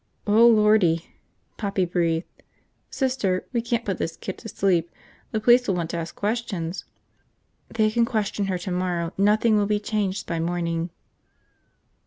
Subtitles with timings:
[0.25, 1.11] "Oh, lordy!"
[1.57, 2.25] Poppy breathed.
[2.89, 4.89] "Sister, we can't put this kid to sleep.
[5.29, 6.85] The police will want to ask questions."
[7.71, 10.89] "They can question her tomorrow, nothing will be changed by morning."